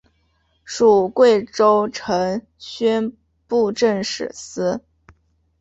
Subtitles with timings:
[0.63, 3.13] 属贵州承宣
[3.47, 4.81] 布政使司。